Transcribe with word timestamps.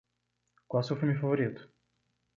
Qual 0.67 0.83
seu 0.83 0.95
filme 0.97 1.19
favorito? 1.19 1.69